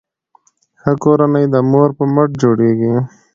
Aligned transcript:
ښه 0.81 0.93
کورنۍ 1.03 1.45
د 1.53 1.55
مور 1.71 1.89
په 1.97 2.03
مټ 2.13 2.29
جوړیږي. 2.41 2.93